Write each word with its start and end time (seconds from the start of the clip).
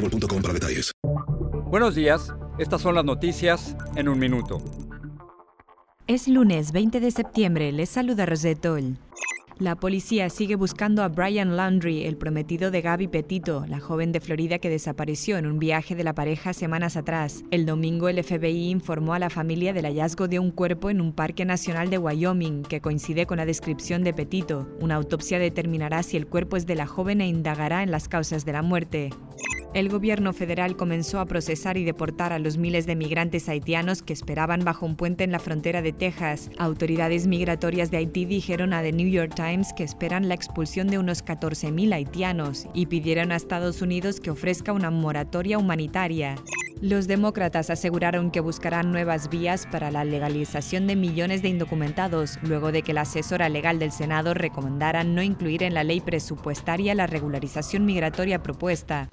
boostmobile.com 0.00 0.42
para 0.42 0.54
detalles. 0.54 0.92
Buenos 1.66 1.94
días, 1.94 2.34
estas 2.58 2.80
son 2.80 2.94
las 2.94 3.04
noticias 3.04 3.76
en 3.94 4.08
un 4.08 4.18
minuto. 4.18 4.58
Es 6.06 6.26
lunes 6.26 6.72
20 6.72 6.98
de 6.98 7.10
septiembre, 7.10 7.70
les 7.70 7.90
saluda 7.90 8.26
Rosetol. 8.26 8.98
La 9.60 9.76
policía 9.76 10.30
sigue 10.30 10.54
buscando 10.54 11.02
a 11.02 11.08
Brian 11.08 11.54
Landry, 11.54 12.06
el 12.06 12.16
prometido 12.16 12.70
de 12.70 12.80
Gaby 12.80 13.08
Petito, 13.08 13.66
la 13.68 13.78
joven 13.78 14.10
de 14.10 14.20
Florida 14.20 14.58
que 14.58 14.70
desapareció 14.70 15.36
en 15.36 15.44
un 15.44 15.58
viaje 15.58 15.94
de 15.94 16.02
la 16.02 16.14
pareja 16.14 16.54
semanas 16.54 16.96
atrás. 16.96 17.44
El 17.50 17.66
domingo 17.66 18.08
el 18.08 18.24
FBI 18.24 18.70
informó 18.70 19.12
a 19.12 19.18
la 19.18 19.28
familia 19.28 19.74
del 19.74 19.84
hallazgo 19.84 20.28
de 20.28 20.38
un 20.38 20.50
cuerpo 20.50 20.88
en 20.88 21.02
un 21.02 21.12
parque 21.12 21.44
nacional 21.44 21.90
de 21.90 21.98
Wyoming 21.98 22.62
que 22.62 22.80
coincide 22.80 23.26
con 23.26 23.36
la 23.36 23.44
descripción 23.44 24.02
de 24.02 24.14
Petito. 24.14 24.66
Una 24.80 24.94
autopsia 24.94 25.38
determinará 25.38 26.02
si 26.02 26.16
el 26.16 26.26
cuerpo 26.26 26.56
es 26.56 26.66
de 26.66 26.76
la 26.76 26.86
joven 26.86 27.20
e 27.20 27.28
indagará 27.28 27.82
en 27.82 27.90
las 27.90 28.08
causas 28.08 28.46
de 28.46 28.52
la 28.52 28.62
muerte. 28.62 29.10
El 29.72 29.88
gobierno 29.88 30.32
federal 30.32 30.76
comenzó 30.76 31.20
a 31.20 31.26
procesar 31.26 31.76
y 31.76 31.84
deportar 31.84 32.32
a 32.32 32.40
los 32.40 32.58
miles 32.58 32.86
de 32.86 32.96
migrantes 32.96 33.48
haitianos 33.48 34.02
que 34.02 34.12
esperaban 34.12 34.64
bajo 34.64 34.84
un 34.84 34.96
puente 34.96 35.22
en 35.22 35.30
la 35.30 35.38
frontera 35.38 35.80
de 35.80 35.92
Texas. 35.92 36.50
Autoridades 36.58 37.28
migratorias 37.28 37.92
de 37.92 37.98
Haití 37.98 38.24
dijeron 38.24 38.72
a 38.72 38.82
The 38.82 38.90
New 38.90 39.08
York 39.08 39.32
Times 39.36 39.72
que 39.72 39.84
esperan 39.84 40.26
la 40.26 40.34
expulsión 40.34 40.88
de 40.88 40.98
unos 40.98 41.24
14.000 41.24 41.94
haitianos 41.94 42.66
y 42.74 42.86
pidieron 42.86 43.30
a 43.30 43.36
Estados 43.36 43.80
Unidos 43.80 44.18
que 44.18 44.32
ofrezca 44.32 44.72
una 44.72 44.90
moratoria 44.90 45.56
humanitaria. 45.56 46.34
Los 46.82 47.06
demócratas 47.06 47.68
aseguraron 47.68 48.30
que 48.30 48.40
buscarán 48.40 48.90
nuevas 48.90 49.28
vías 49.28 49.68
para 49.70 49.90
la 49.90 50.02
legalización 50.02 50.86
de 50.86 50.96
millones 50.96 51.42
de 51.42 51.50
indocumentados, 51.50 52.38
luego 52.42 52.72
de 52.72 52.80
que 52.82 52.94
la 52.94 53.02
asesora 53.02 53.50
legal 53.50 53.78
del 53.78 53.92
Senado 53.92 54.32
recomendara 54.32 55.04
no 55.04 55.22
incluir 55.22 55.62
en 55.62 55.74
la 55.74 55.84
ley 55.84 56.00
presupuestaria 56.00 56.94
la 56.94 57.06
regularización 57.06 57.84
migratoria 57.84 58.42
propuesta. 58.42 59.08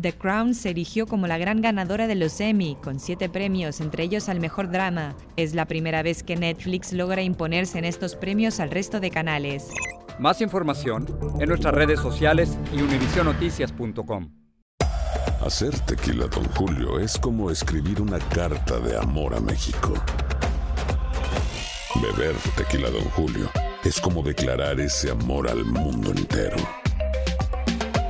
The 0.00 0.12
Crown 0.12 0.54
se 0.54 0.70
erigió 0.70 1.08
como 1.08 1.26
la 1.26 1.38
gran 1.38 1.60
ganadora 1.60 2.06
de 2.06 2.14
los 2.14 2.40
Emmy, 2.40 2.76
con 2.76 3.00
siete 3.00 3.28
premios, 3.28 3.80
entre 3.80 4.04
ellos 4.04 4.28
al 4.28 4.38
mejor 4.38 4.70
drama. 4.70 5.16
Es 5.36 5.54
la 5.54 5.66
primera 5.66 6.04
vez 6.04 6.22
que 6.22 6.36
Netflix 6.36 6.92
logra 6.92 7.22
imponerse 7.22 7.78
en 7.78 7.84
estos 7.84 8.14
premios 8.14 8.60
al 8.60 8.70
resto 8.70 9.00
de 9.00 9.10
canales. 9.10 9.70
Más 10.20 10.40
información 10.40 11.04
en 11.40 11.48
nuestras 11.48 11.74
redes 11.74 11.98
sociales 11.98 12.56
y 12.72 12.80
univisionoticias.com. 12.80 14.30
Hacer 15.44 15.76
tequila, 15.80 16.28
Don 16.28 16.44
Julio, 16.50 17.00
es 17.00 17.18
como 17.18 17.50
escribir 17.50 18.00
una 18.00 18.20
carta 18.20 18.78
de 18.78 18.96
amor 18.96 19.34
a 19.34 19.40
México. 19.40 19.94
Beber 22.00 22.36
tequila, 22.56 22.88
Don 22.90 23.04
Julio, 23.10 23.50
es 23.82 24.00
como 24.00 24.22
declarar 24.22 24.78
ese 24.78 25.10
amor 25.10 25.48
al 25.48 25.64
mundo 25.64 26.12
entero. 26.12 26.56